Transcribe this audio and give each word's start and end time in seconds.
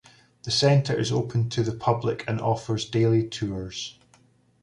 The 0.41 0.49
Center 0.49 0.97
is 0.97 1.11
open 1.11 1.49
to 1.51 1.61
the 1.61 1.73
public 1.75 2.23
and 2.27 2.41
offers 2.41 2.85
daily 2.89 3.27
tours. 3.27 3.99